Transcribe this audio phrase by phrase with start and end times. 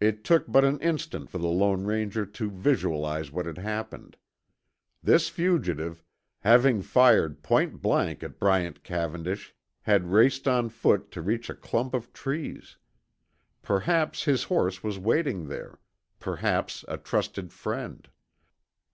[0.00, 4.16] It took but an instant for the Lone Ranger to visualize what had happened.
[5.02, 6.02] This fugitive,
[6.38, 11.92] having fired point blank at Bryant Cavendish, had raced on foot to reach a clump
[11.92, 12.78] of trees.
[13.60, 15.78] Perhaps his horse was waiting there,
[16.20, 18.08] perhaps a trusted friend.